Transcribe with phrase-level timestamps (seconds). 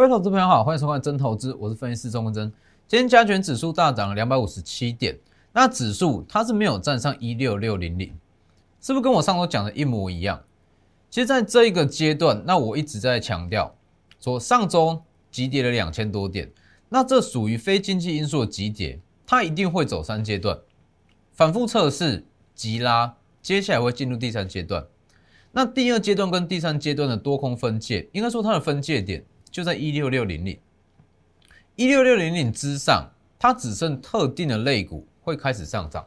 [0.00, 2.50] 各位投资朋友好，欢迎收看真投资，我是分析师钟文真。
[2.88, 5.18] 今天加权指数大涨了两百五十七点，
[5.52, 8.10] 那指数它是没有站上一六六零零，
[8.80, 10.42] 是不是跟我上周讲的一模一样？
[11.10, 13.74] 其实，在这一个阶段，那我一直在强调
[14.18, 16.50] 说，上周急跌了两千多点，
[16.88, 20.58] 那这属于非经济因素的急跌，它一定会走三阶段，
[21.34, 22.24] 反复测试、
[22.54, 24.86] 急拉，接下来会进入第三阶段。
[25.52, 29.26] 那第二阶段跟第三阶段的多空分界，应该说它的分界点。
[29.50, 30.58] 就在一六六零零，
[31.76, 36.06] 一六六零零之上，它只剩特定的类股会开始上涨。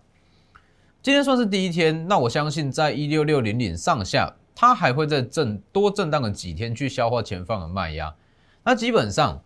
[1.01, 8.15] 今天算是第一天，那我相信在一六六零零上下，它还会在震多震荡个几天，去消化前方的卖压。
[8.63, 9.43] 那基本上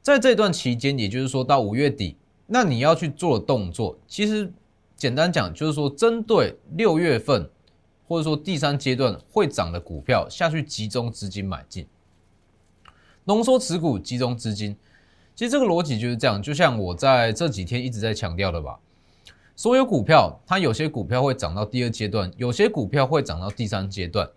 [0.00, 2.16] 在这段期间，也就是说到五月底，
[2.46, 4.52] 那你要去做的动作，其实
[4.94, 7.50] 简单讲就是说，针对六月份
[8.06, 11.84] 或者说第三阶段会涨的股票下去集中资金买进。
[13.24, 14.76] 浓缩持股，集中资金，
[15.34, 16.42] 其实这个逻辑就是这样。
[16.42, 18.78] 就像我在这几天一直在强调的吧，
[19.54, 24.28] 所有股票它有些股票会涨到第二阶段，有些股票会涨到第三阶段。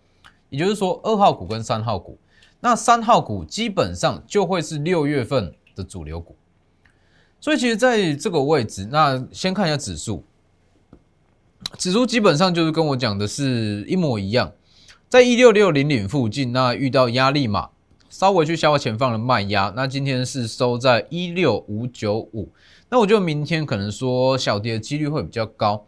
[0.51, 2.17] 也就是说，二号股跟三号股，
[2.61, 6.35] 那三号股基本上就会是六月份的主流股。
[7.41, 10.23] 所以，其实在这个位置，那先看一下指数，
[11.77, 14.53] 指数基本上就是跟我讲的是一模一样，
[15.09, 17.71] 在一六六零零附近，那遇到压力嘛。
[18.15, 22.49] 稍微去消化前方的卖压，那今天是收在一六五九五，
[22.87, 25.85] 那我觉得明天可能说小跌的几率会比较高，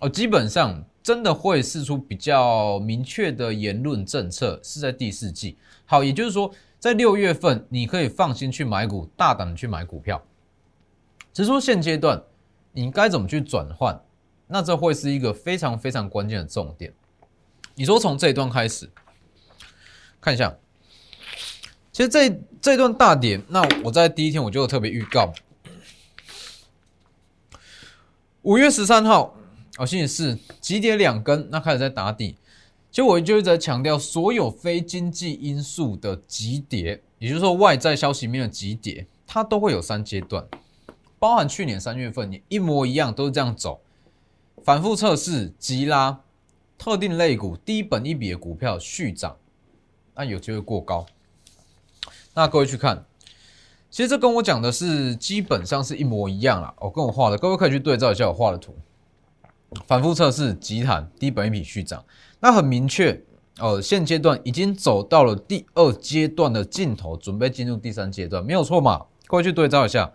[0.00, 0.08] 哦。
[0.08, 5.56] 基本上真的会试出比较明确的言论政策是在第四季。
[5.84, 6.52] 好，也就是说。
[6.82, 10.20] 在六月份，你可以放心去买股，大胆的去买股票。
[11.32, 12.20] 只是说现阶段
[12.72, 14.02] 你该怎么去转换，
[14.48, 16.92] 那这会是一个非常非常关键的重点。
[17.76, 18.90] 你说从这一段开始
[20.20, 20.56] 看一下，
[21.92, 22.28] 其实这
[22.60, 25.32] 这段大跌，那我在第一天我就特别预告，
[28.42, 29.36] 五月十三号，
[29.78, 32.38] 哦，星期四急跌两根，那开始在打底。
[32.92, 40.46] 其实我就一直在强调，所有非经济因素的急跌，也就是说外在消息面的急跌，它都会有三阶段，
[41.18, 43.80] 包含去年三月份也一模一样，都是这样走，
[44.62, 46.20] 反复测试急拉，
[46.76, 49.38] 特定类股低本一笔的股票续涨，
[50.14, 51.06] 那有机会过高。
[52.34, 53.06] 那各位去看，
[53.90, 56.74] 其实这跟我讲的是基本上是一模一样啦。
[56.78, 58.76] 我跟我画的，各位可以去对照一下我画的图，
[59.86, 62.04] 反复测试急弹低本一笔续涨。
[62.40, 63.22] 那很明确
[63.58, 69.06] 哦，现阶段已经走到了第二阶段的尽头，准备进入第三阶段，没有错嘛？
[69.28, 70.12] 过去对照一下，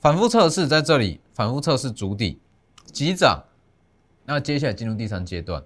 [0.00, 2.38] 反复测试在这里，反复测试主底
[2.92, 3.44] 急涨，
[4.26, 5.62] 那接下来进入第三阶段。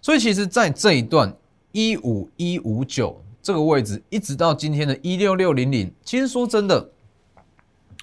[0.00, 1.34] 所以其实，在这一段
[1.72, 6.90] 一五一五九这个位置，一直到今天的一六六零零，其实说真的，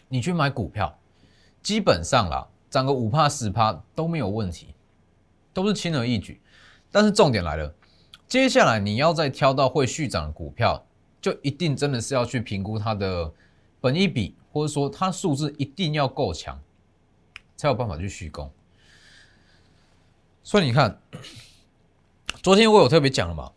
[0.07, 0.97] 你去买股票，
[1.61, 4.73] 基本上啦，涨个五帕十帕都没有问题，
[5.53, 6.39] 都是轻而易举。
[6.91, 7.73] 但是重点来了，
[8.27, 10.85] 接下来你要再挑到会续涨的股票，
[11.21, 13.31] 就一定真的是要去评估它的
[13.81, 16.59] 本一比，或者说它数字一定要够强，
[17.55, 18.51] 才有办法去续攻。
[20.43, 20.99] 所以你看，
[22.41, 23.51] 昨天我有特别讲了嘛，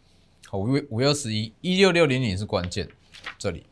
[0.52, 2.88] 五月五月二十一一六六零零是关键，
[3.38, 3.64] 这里。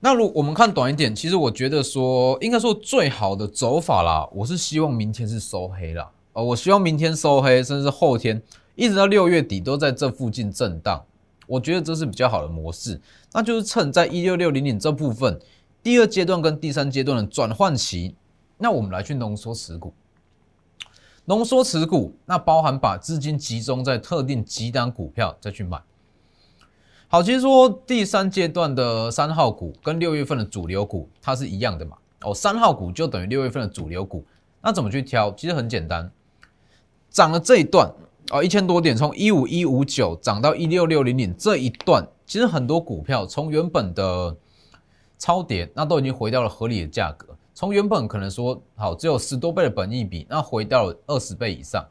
[0.00, 8.40] 那如我们看短一点，其实我觉得说，应该说最好的走法啦，我是希望明天是收黑啦，呃，我希望明天收黑，甚至后天
[8.76, 11.04] 一直到六月底都在这附近震荡，
[11.48, 13.00] 我觉得这是比较好的模式。
[13.32, 15.36] 那就是趁在一六六零零这部分
[15.82, 18.14] 第二阶段跟第三阶段的转换期，
[18.56, 19.92] 那我们来去浓缩持股。
[21.24, 25.82] 浓缩持股，那包含把资金集中在特定几档股票再去买。
[27.10, 31.96] 好，其实说第三阶段的三号股跟六月份的主流股它是一样的嘛？
[32.20, 34.22] 哦，三号股就等于六月份的主流股，
[34.60, 35.32] 那怎么去挑？
[35.32, 36.10] 其实很简单，
[37.08, 37.90] 涨了这一段
[38.30, 44.36] 哦，一千多点，从一五一五九涨到一六六零零这一段，其实很多股票从原本的
[45.18, 47.26] 超跌，那都已经回到了合理的价格。
[47.54, 51.82] 从原本可能说好只有十多倍的本益比，那回到了二十倍以上，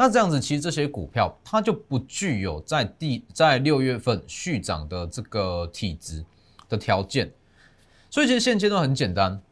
[0.00, 6.24] 那这样子其实这些股票它就不具有在第在六月份续涨的这个体质
[6.68, 7.28] 的条件，
[8.08, 9.42] 所以其实现阶段很简单，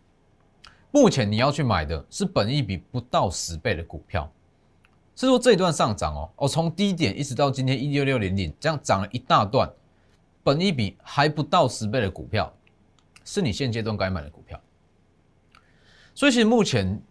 [0.93, 4.31] 目前你要去买的是本一比不到十倍的股票，
[5.17, 9.69] 是说这一段上涨哦，哦从低点一直到今天一六六零零这样涨了一大段，
[10.45, 12.55] 本一比还不到十倍的股票，
[13.25, 14.61] 是你现阶段该买的股票。
[16.15, 17.03] 所以其实目前，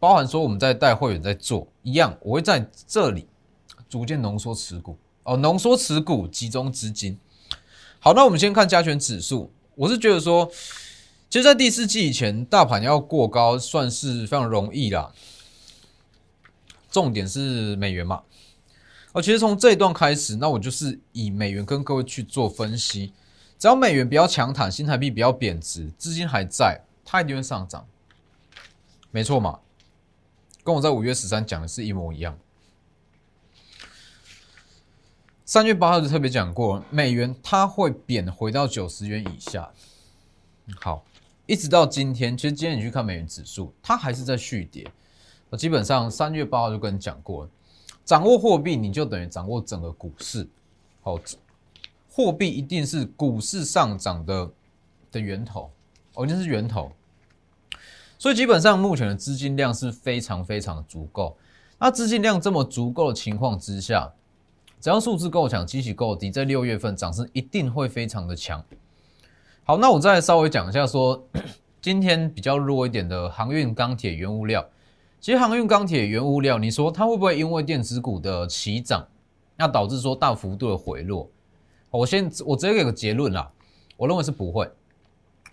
[0.00, 3.28] 包含说我们在带会员在做一样，我会在这里
[3.88, 7.16] 逐渐浓缩持股哦，浓缩持股，集中资金。
[8.00, 10.50] 好，那我们先看加权指数，我是觉得说，
[11.28, 15.12] 其实，在第四季以前，大盘要过高算是非常容易啦。
[16.90, 18.22] 重点是美元嘛，
[19.12, 23.12] 哦，其实从这一段开始，那我就是以美元跟各位去做分析，
[23.58, 27.86] 只要美元比较强弹，新台币比较贬值，资金还在，它一定会上涨。
[29.10, 29.58] 没错嘛，
[30.62, 32.38] 跟我在五月十三讲的是一模一样。
[35.44, 39.68] 三月八号就特别讲过，美元它会贬回到九十元以下。
[40.80, 41.04] 好，
[41.46, 44.88] 一直到今天，其实今天你去看美元指数，它还是在续跌。
[45.48, 47.48] 我基本上三月八号就跟你讲过，
[48.04, 50.46] 掌握货币你就等于掌握整个股市。
[51.02, 51.18] 好，
[52.08, 54.50] 货币一定是股市上涨的
[55.10, 55.68] 的源头，
[56.14, 56.92] 哦，一定是源头。
[58.20, 61.38] 所以基本上目前的资金量是非常非常足够。
[61.78, 64.12] 那资金量这么足够的情况之下，
[64.78, 68.62] 只要数字够强，基期够低，在六月份涨势一定会非常的强。
[69.64, 71.26] 好，那我再稍微讲一下，说
[71.80, 74.68] 今天比较弱一点的航运、钢铁、原物料。
[75.18, 79.08] 其实航运、钢铁、原物料，你说它会不会因为电子股的齐涨，
[79.56, 81.30] 那导致说大幅度的回落？
[81.88, 83.50] 我先我直接给个结论啦，
[83.96, 84.70] 我认为是不会。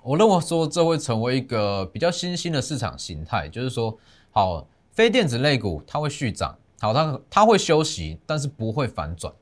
[0.08, 3.98] 我认为说这会成为一个比较新兴的市场形态，就是说，
[4.32, 9.34] 好，非电子类股它会续涨，好，它它会休息，但是不会反转，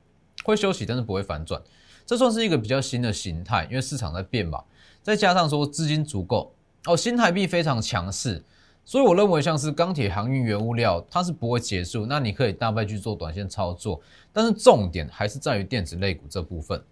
[0.44, 1.62] 会休息，但是不会反转，
[2.04, 4.64] 这算是一个比较新的形态，因为市场在变嘛，
[5.04, 6.52] 再加上说资金足够，
[6.86, 8.44] 哦，新台币非常强势，
[8.84, 14.02] 所以我认为像是钢铁、航运、原物料，它是不会结束，那你可以大概去做短线操作，
[14.34, 16.84] 但是重点还是在于电子类股这部分，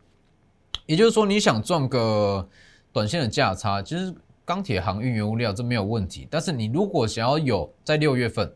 [0.85, 2.47] 也就是说，你想赚个。
[2.93, 4.13] 短线的价差，其实
[4.45, 6.27] 钢铁、航运、原物料这没有问题。
[6.29, 8.53] 但是你如果想要有在六月份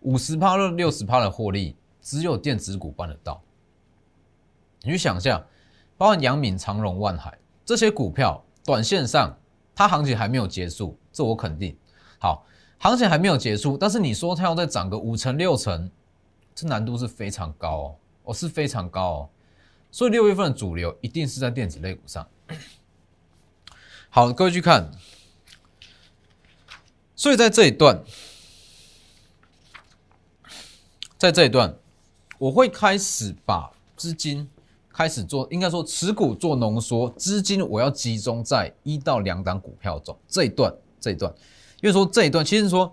[0.00, 3.40] 五十趴到六十趴的获利，只有电子股办得到。
[4.82, 5.44] 你去想一下，
[5.96, 9.36] 包括阳明、长荣、万海这些股票，短线上
[9.74, 11.76] 它行情还没有结束，这我肯定。
[12.18, 12.44] 好，
[12.78, 15.90] 行情还没有结束，但是你说它要再涨个五成、六成，
[16.54, 19.28] 这难度是非常高哦，哦是非常高哦。
[19.90, 22.26] 所以六月份的主流一定是在电子类股上。
[24.16, 24.90] 好，各位去看。
[27.14, 28.02] 所以在这一段，
[31.18, 31.76] 在这一段，
[32.38, 34.48] 我会开始把资金
[34.90, 40.18] 开始做，应该说持股做浓缩，资金我要集中在一到两档股票中。
[40.26, 41.30] 这一段，这一段，
[41.82, 42.90] 因为说这一段，其实说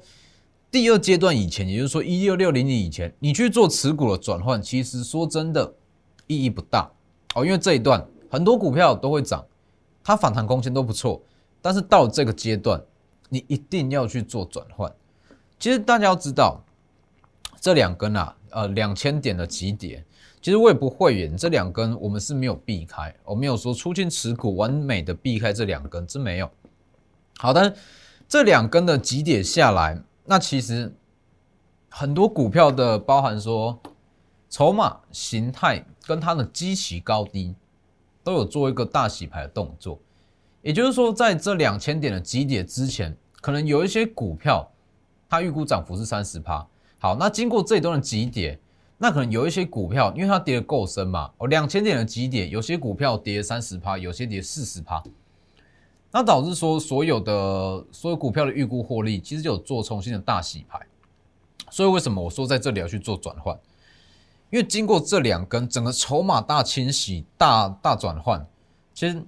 [0.69, 5.73] 第二阶段以前，也就是说一六六零年以前，你去做持股的转换，其实说真的
[6.27, 6.91] 意义不大
[7.33, 9.41] 哦，因为这一段很多股票都会涨。
[10.03, 11.21] 它反弹空间都不错，
[11.61, 12.81] 但是到这个阶段，
[13.29, 14.91] 你一定要去做转换。
[15.57, 16.61] 其实大家要知道，
[17.61, 20.03] 这两根啊，呃，两千点的急跌，
[20.41, 26.51] 其实我也不会员这两根我们是没有避开，我没有说出进持股完美的避开这两根，这没有。
[27.37, 27.73] 好的，
[28.27, 30.93] 这两根的急跌下来，那其实
[31.87, 33.79] 很多股票的包含说
[34.49, 37.55] 筹码形态跟它的基期高低。
[38.23, 39.99] 都有做一个大洗牌的动作，
[40.61, 44.71] 也就是说，在这两千点的极点之前，可能有一些股票，
[45.29, 46.65] 它预估涨幅是三十趴。
[46.99, 48.57] 好，那经过这一段的极点，
[48.97, 55.03] 那可能有一些股票，因为它跌得够深嘛，哦，两千点的极点，有些股票跌三十趴，有些跌四十趴，
[56.11, 60.79] 那导致说所有的所有股票的预估获利，其实就有做重新的大洗牌。
[61.69, 63.59] 所以为什么我说在这里要去做转换？
[64.53, 68.45] 因为经过这两根整个筹码大清洗、大大转换，
[68.93, 69.19] 其实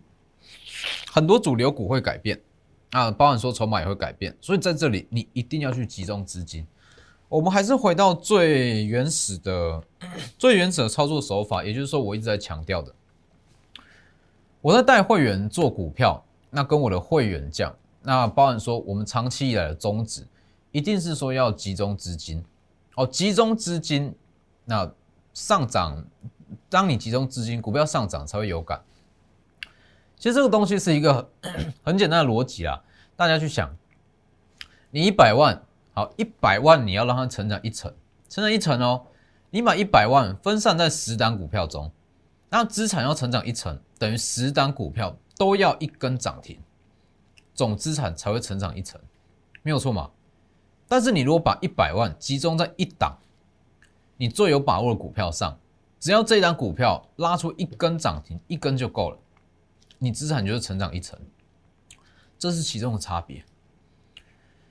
[1.12, 2.39] 很多主流股会改变
[2.91, 4.38] 啊，包含说筹码也会改变。
[4.39, 6.63] 所以在这里你一定要去集中资金。
[7.27, 9.84] 我们还是回到最原始的、
[10.38, 12.94] 最原始的操作手法，也就是说我一直在强调的，
[14.62, 20.24] 我在带会员做股票，那跟我的会员讲，那包含说我们长期以来的宗旨，
[20.72, 22.46] 一定是说要集中资金
[22.94, 24.13] 哦，集中资金，
[24.65, 24.88] 那。
[25.35, 26.05] 上涨，
[26.69, 28.81] 当你集中资金，股票上涨才会有感。
[30.15, 31.29] 其实这个东西是一个
[31.83, 32.81] 很简单的逻辑啦，
[33.17, 33.75] 大家去想，
[34.91, 35.61] 你一百万，
[35.93, 37.93] 好，一百万你要让它成长一成，
[38.29, 39.07] 成长一成哦，
[39.49, 41.91] 你把一百万分散在十档股票中，
[42.49, 46.57] 那资产要成长一成，等于十档股票都要一根涨停，
[47.53, 49.01] 总资产才会成长一成，
[49.63, 50.11] 没有错嘛？
[50.87, 53.17] 但是你如果把一百万集中在一档。
[54.17, 55.60] 你最有把握的股票上，
[56.00, 59.17] 只要这一档股票拉出一根涨停，一根就够了，
[60.00, 61.19] 你资产就是成长一成，
[62.39, 63.43] 这是其中的差别。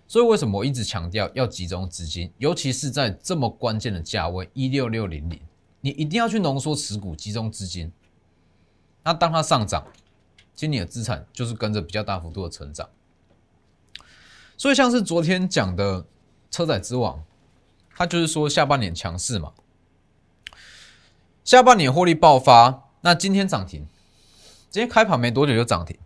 [0.07, 5.41] 所以为什么我一直强调要集中资金，尤其是在这么关键的价位一六六零零，
[5.81, 7.93] 你一定要去浓缩持股，集中资金。
[9.03, 9.87] 那当它上涨，
[10.55, 12.89] 其实你的资产就是跟着比较大幅度的成长。
[14.57, 16.07] 所以像是昨天讲的
[16.51, 17.23] 车载之王。
[17.97, 19.53] 他就是说下半年强势嘛，
[21.45, 23.87] 下半年获利爆发，那今天涨停，
[24.69, 25.97] 今天开盘没多久就涨停，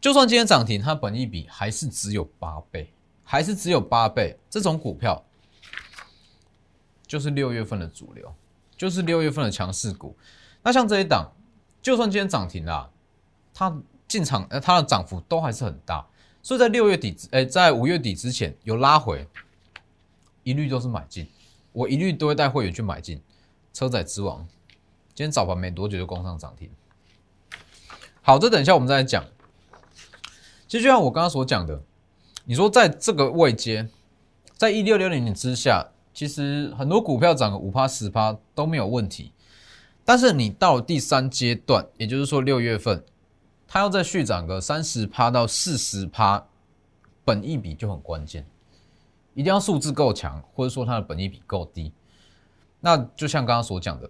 [0.00, 2.92] 就算今天涨停，它本益比还是只有八倍，
[3.22, 5.24] 还是只有八倍，这种股票
[7.06, 8.34] 就是六月份的主流，
[8.76, 10.16] 就是六月份的强势股。
[10.62, 11.30] 那像这一档，
[11.80, 12.90] 就算今天涨停了，
[13.52, 13.72] 它
[14.08, 16.04] 进场呃它的涨幅都还是很大，
[16.42, 19.28] 所以在六月底，哎，在五月底之前有拉回。
[20.44, 21.26] 一律都是买进，
[21.72, 23.20] 我一律都会带会员去买进。
[23.72, 24.46] 车载之王，
[25.14, 26.70] 今天早盘没多久就攻上涨停。
[28.22, 29.24] 好，这等一下我们再来讲。
[30.68, 31.82] 其实就像我刚刚所讲的，
[32.44, 33.88] 你说在这个位阶，
[34.56, 39.32] 在一六六零零之下，其实很多股票涨个五趴十趴都没有问题。
[40.04, 43.04] 但是你到第三阶段，也就是说六月份，
[43.66, 46.46] 它要再续涨个三十趴到四十趴，
[47.24, 48.46] 本一笔就很关键。
[49.34, 51.92] 一定要数字够强，或者说它的本益比够低。
[52.80, 54.08] 那就像刚刚所讲的，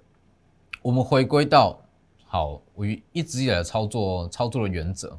[0.82, 1.80] 我们回归到
[2.26, 5.18] 好，我一直以来的操作操作的原则，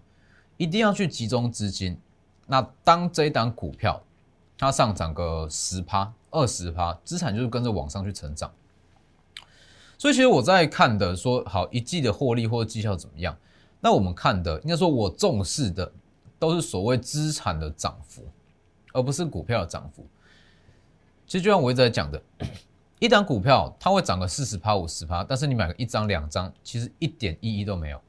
[0.58, 1.98] 一定要去集中资金。
[2.48, 4.02] 那当这一档股票
[4.58, 8.52] 它上涨个十趴、二十趴，资产就是跟着往上去成长。
[9.98, 13.36] 所以其实我在看的说，好一季的获利或者绩效怎么样？
[13.80, 15.92] 那我们看的应该说，我重视的
[16.38, 18.28] 都是所谓资产的涨幅。
[18.96, 20.08] 而不是股票的涨幅。
[21.28, 22.22] 其实就像我一直在讲的，
[23.00, 28.00] 一档股票它会涨个四十趴、五十趴，但是你买个一张、两张，其实一点意义都没有，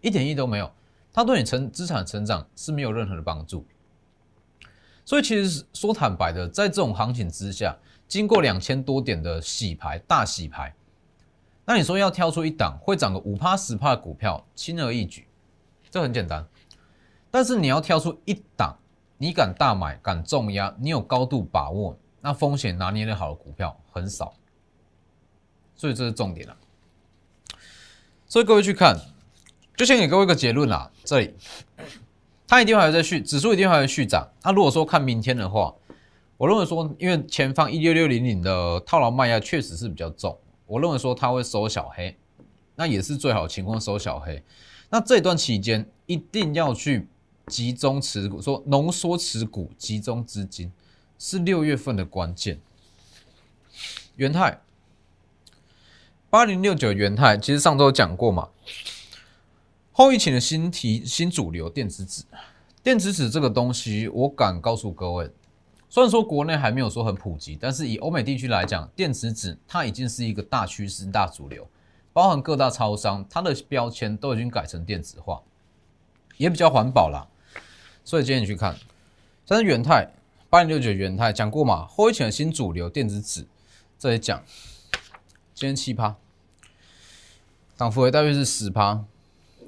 [0.00, 0.70] 一点意义都没有。
[1.12, 3.66] 它对你成资产成长是没有任何的帮助。
[5.04, 7.76] 所以其实说坦白的，在这种行情之下，
[8.06, 10.74] 经过两千多点的洗牌、大洗牌，
[11.64, 15.26] 那你说要挑出一档会涨个五趴、十趴的股票，轻而易举，
[15.88, 16.46] 这很简单。
[17.30, 18.76] 但是你要挑出一档。
[19.20, 24.32] 你敢大买，敢重压，你有高度把握，那风险拿捏的好的股票很少，
[25.74, 26.56] 所以这是重点了。
[28.28, 28.96] 所以各位去看，
[29.76, 30.88] 就先给各位一个结论啦。
[31.02, 31.34] 这里，
[32.46, 34.28] 它一定还会再续，指数一定还会续涨。
[34.44, 35.74] 那如果说看明天的话，
[36.36, 42.16] 我认为说，因为前方一六六零零的套牢卖压确实是比较重，我认为说它会收小黑，
[42.76, 44.44] 那也是最好情况收小黑。
[44.90, 47.08] 那这段期间一定要去。
[47.48, 50.70] 集中持股，说浓缩持股，集中资金
[51.18, 52.60] 是六月份的关键。
[54.16, 54.60] 元泰
[56.28, 58.50] 八零六九元泰，其实上周讲过嘛。
[59.92, 62.22] 后疫情的新题新主流电子纸，
[62.82, 65.30] 电子纸这个东西，我敢告诉各位，
[65.88, 71.68] 虽然说国内还没有说很普及，但是以欧美地区来讲，电子纸它已经是一个大趋势、大主流，
[72.12, 75.42] 包含各大超商，它的标签都已经改成电子化，
[76.36, 77.26] 也比较环保啦。
[78.08, 78.74] 所以今天你去看，
[79.46, 80.08] 但是元泰
[80.48, 81.84] 八零六九元泰讲过嘛？
[81.84, 83.46] 后一前的新主流电子纸，
[83.98, 84.42] 这里讲，
[85.52, 86.16] 今天七趴，
[87.76, 89.04] 涨幅大约是十趴，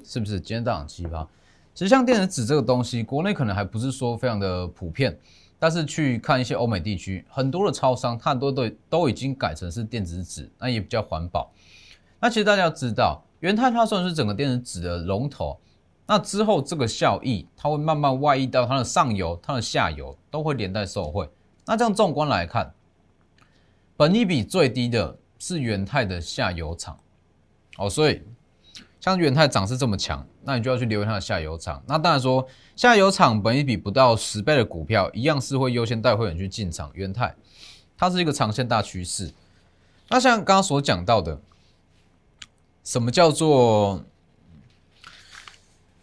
[0.03, 0.39] 是不是？
[0.39, 1.27] 今天涨七趴。
[1.75, 5.15] 其实像电子纸这个东西，国内可能还不是说非常的普遍，
[5.59, 11.53] 但是去看一些欧美地区，很多的超商，它很多都都已经改成是电子纸，那也比较环保。
[12.19, 15.59] 那其实大家要知道，元泰它算是整个电子纸的龙头，
[16.11, 21.29] 那之后这个效益，它会慢慢外溢到它的上游、它的下游，都会连带受惠。
[21.65, 22.69] 那这样纵观来看，
[23.95, 26.99] 本益比最低的是元泰的下游厂，
[27.77, 28.21] 哦，所以。
[28.99, 31.81] 像元泰涨势这么强，那你就要去留意它的下游厂。
[31.87, 36.91] 那当然说，下游厂本一比不到十倍的股票，一样是会优先带会员去进场。
[36.93, 37.33] 元泰，
[37.97, 39.31] 它是一个长线大趋势。
[40.09, 41.41] 那像刚刚所讲到的，
[42.83, 44.03] 什么叫做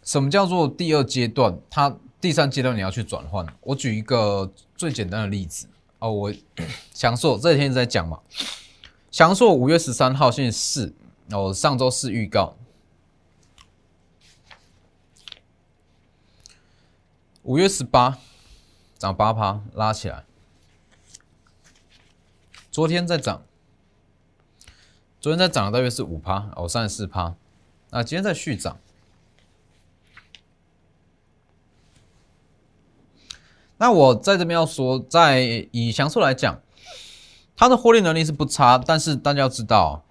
[0.09, 1.55] 什么叫做第二阶段？
[1.69, 3.45] 它第三阶段你要去转换。
[3.61, 5.67] 我举一个最简单的例子
[5.99, 6.33] 哦，我
[6.91, 8.19] 祥硕这几天在讲嘛，
[9.11, 10.95] 祥硕五月十三号星期四，
[11.29, 12.55] 哦，上周四预告。
[17.43, 18.17] 五月十八
[18.97, 20.25] 涨八趴，拉起来。
[22.71, 23.43] 昨天在涨，
[25.21, 27.35] 昨天在涨大约是五趴，哦，三十四趴。
[27.91, 28.79] 那今天在续涨。
[33.79, 36.61] 那我在这边要说，在以祥硕来讲，
[37.55, 40.03] 它的获利能力是不差，但是大家要知道，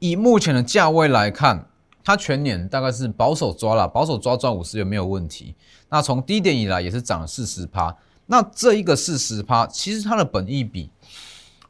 [0.00, 1.70] 以目前的价位来看。
[2.08, 5.56] 它全年大概是保守抓了，保守抓赚五十元没有问题。
[5.88, 7.92] 那从低点以来也是涨了四十趴。
[8.26, 10.88] 那这一个四十趴，其实它的本益比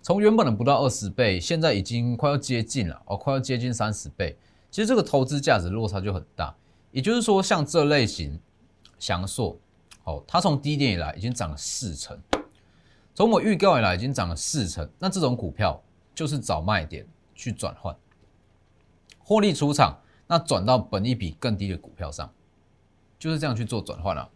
[0.02, 4.36] 从原本的不到二十倍，现在已经快要接近了哦，快要接近三十倍。
[4.70, 6.54] 其实这个投资价值落差就很大。
[6.92, 8.38] 也就是说，像这类型
[8.98, 9.56] 翔硕
[10.06, 12.16] 哦，它从低点以来已经涨了四成，
[13.12, 14.88] 从我预告以来已经涨了四成。
[15.00, 15.82] 那这种股票
[16.14, 17.94] 就是找卖点去转换，
[19.18, 20.00] 获利出场。
[20.28, 22.32] 那转到本益比更低的股票上，
[23.18, 24.30] 就是这样去做转换了。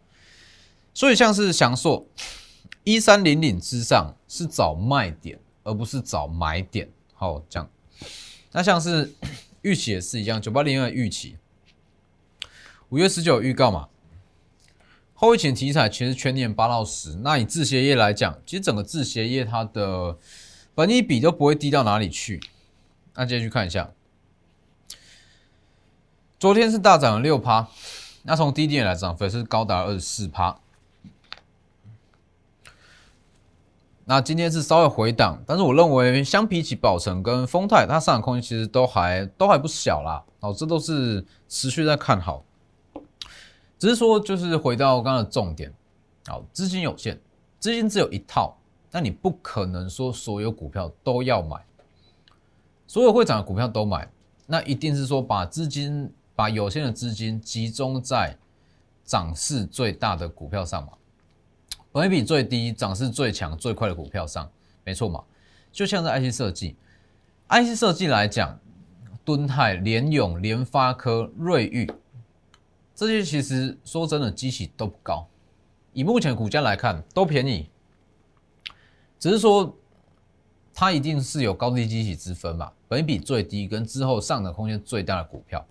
[0.93, 2.05] 所以像是祥硕
[2.83, 6.91] 一三零零之上是找卖点，而不是找买点。
[7.15, 7.71] 好，这样。
[8.50, 9.12] 那像是
[9.62, 11.37] 预期也是一样，九八零二预期，
[12.89, 13.89] 五月十九预告嘛。
[15.21, 17.15] 后疫情题材其实全年八到十。
[17.17, 20.17] 那以制鞋业来讲，其实整个制鞋业它的
[20.75, 22.41] 本益比都不会低到哪里去。
[23.15, 23.91] 那接着去看一下。
[26.39, 27.69] 昨天是大涨了六趴，
[28.23, 30.59] 那从低点来涨幅是高达二十四趴。
[34.06, 40.25] 那今天是稍微回档，但是我认为相比起宝城跟丰泰，它上涨空间其实都还都还不小啦。
[40.41, 42.43] 哦，这都是持续在看好，
[43.80, 45.75] 只是说就是回到刚刚的重点，
[46.28, 47.19] 好，资金有限，
[47.58, 48.56] 资金只有一套，
[48.93, 51.56] 那你不可能说所有股票都要买，
[52.86, 54.08] 所有会涨的股票都买，
[54.47, 56.08] 那一定是说把资金。
[56.32, 58.34] 把有限的资金集中在
[59.04, 60.93] 涨势最大的股票上嘛，
[61.93, 64.50] 本比最低、涨势最强、最快的股票上，
[64.82, 65.23] 没错嘛。
[65.71, 66.76] 就像是 IC 设计
[67.50, 68.58] ，IC 设计来讲，
[69.23, 71.93] 敦泰、联永、联发科、瑞昱
[73.06, 75.26] 这些，其实说真的，机器都不高，
[75.95, 77.71] 以目前股价来看都便宜，
[79.19, 79.75] 只是说
[80.75, 82.73] 它一定是有高低机器之分嘛。
[82.89, 85.67] 本比最低跟之后上涨空间最大的股票。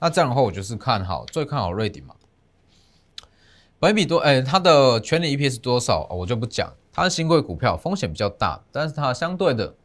[0.00, 2.16] 那这样的话，我就是看好最看好瑞鼎嘛。
[3.78, 6.74] 本比多，哎，它的全年 EPS 多少我就不讲。
[6.92, 9.76] 它是新贵股票，风险比较大，但是它相对的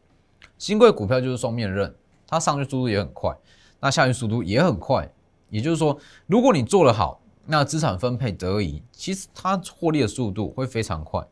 [0.58, 1.94] 新贵股票就是双面刃，
[2.26, 3.36] 它上去速度也很快，
[3.78, 5.08] 那下去速度也很快。
[5.54, 11.24] 也就是说，如果你做得好，那资产分配得宜，其实它获利的速度会非常快。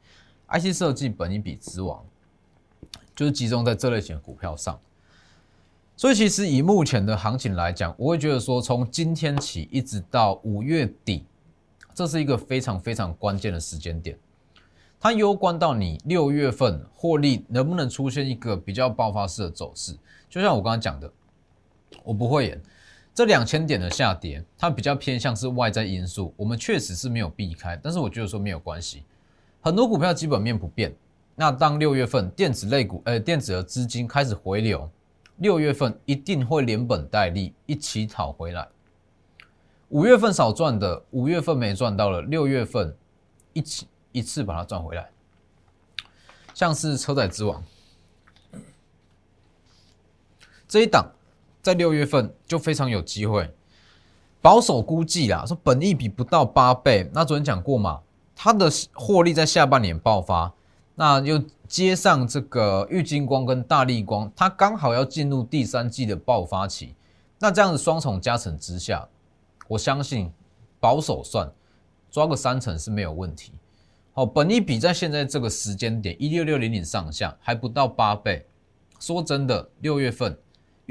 [0.49, 2.05] IC 设计本一比之王，
[3.17, 4.79] 就是集中在这类型的股票上。
[5.97, 11.27] 所以，其实以目前的行情来讲，我会觉得说，从今天起一直到五月底，
[11.93, 14.17] 这是一个非常非常关键的时间点。
[15.01, 19.99] 它攸关到你六月份获利能不能出现一个比较爆发式的走势。
[20.31, 21.13] 就像我刚刚讲的，
[22.05, 22.63] 我不会演
[23.15, 27.79] 这两千点的下跌，它比较偏向是外在因素，我们确实是没有避开。
[27.83, 29.05] 但是我觉得说没有关系，
[29.61, 30.95] 很多股票基本面不变。
[31.35, 34.91] 那当六月份电子类股，呃，电子的资金开始回流。
[35.39, 38.69] 六月份一定会连本带利一起讨回来。
[39.89, 42.95] 五月份少赚的，五月份没赚到了，六月份
[43.53, 45.09] 一起一次把它赚回来。
[46.55, 47.65] 像是车载之王
[50.69, 51.11] 这一档，
[51.63, 53.49] 在六月份就非常有机会。
[54.41, 57.09] 保守估计啦，说本益比不到八倍。
[57.15, 58.01] 那昨天讲过嘛，
[58.35, 60.53] 它的获利在下半年爆发。
[60.97, 66.95] 那又接上这个玉金光跟大力光，它刚好要进入第三季的爆发期。
[67.39, 69.09] 那这样子双重加成之下，
[69.69, 70.31] 我相信
[70.79, 71.51] 保守算
[72.11, 73.53] 抓个三成是没有问题。
[74.13, 78.45] 好，本益比在现在这个时间点一六六零零上下，还不到八倍。
[79.01, 80.37] 说真的，六月份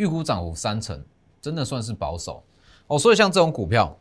[0.02, 1.00] 预估涨幅三成，
[1.40, 2.44] 真的算是保守
[2.88, 2.98] 哦。
[2.98, 3.96] 所以像这种股票，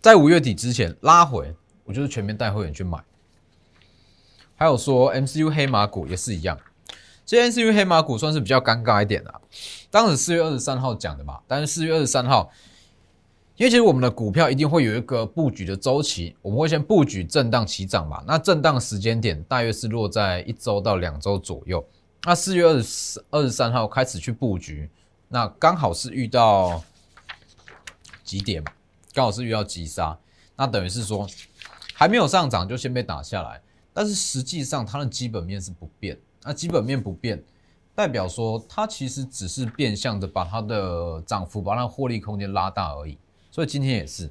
[0.00, 2.98] 在五月底之前拉回，我就是全面带会员去买。
[4.56, 6.58] 还有说 MCU 黑马股也是一样，
[7.24, 9.40] 这 MCU 黑马股算是比较尴尬一点的。
[9.88, 12.50] 当时四月二十三号讲的嘛，但是四月二十三号。
[13.56, 18.24] 因为其实我们的股票一定会有一个布局的周期，我们会先布局震荡起涨嘛。
[18.26, 21.86] 那震荡时间点大约是落在一周到两周左右。
[22.24, 24.90] 那四月二十二十三号开始去布局，
[25.28, 26.82] 那刚好是遇到
[28.22, 28.62] 几点？
[29.14, 30.18] 刚好是遇到急杀，
[30.54, 31.26] 那等于是说
[31.94, 33.60] 还没有上涨就先被打下来。
[33.92, 37.42] 但是实际上它的基本面是不变，那基本面不变，
[37.94, 43.18] 代表说它其实只是变相的把它的涨幅、把它的获利空间拉大而已。
[43.50, 44.30] 所以今天也是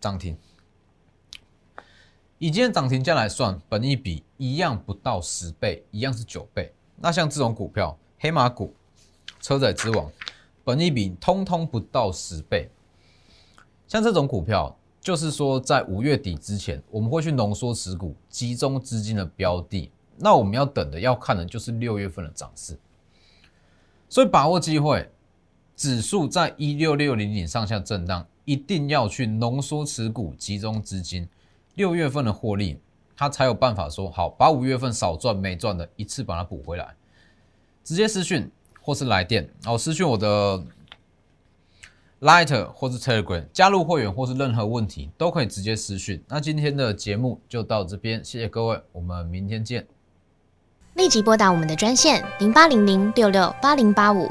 [0.00, 0.38] 涨停，
[2.38, 6.72] 以今天涨停价来算，本益比一样不到十倍，一样是九倍。
[6.96, 8.74] 那像这种股票，黑马股、
[9.40, 10.10] 车载之王，
[10.64, 12.68] 本益比通通不到十倍。
[13.88, 19.90] 像这种股票，就是说在五月底之前，我们会去浓缩持股，集中资金的标的。
[20.16, 22.78] 那我们要等的、要看的就是六月份的涨势。
[24.08, 25.08] 所以把握机会。
[25.76, 31.28] 指数在一六六零点上下震荡，一定要去浓缩持股，集中资金。
[31.76, 32.80] 六月份的获利，
[33.16, 36.94] 他才有办法说好，把五月份少赚没赚的一次把它补回来。
[37.84, 40.60] 直接私讯或是来电，哦，私讯我的
[42.20, 46.20] Light 或是 Telegram，加入会员或是任何问题都可以直接私讯。
[46.28, 49.86] 那今天的节目就到这边，谢谢各位，我们明天见。
[50.94, 54.30] 立即拨打我们的专线零八零零六六八零八五。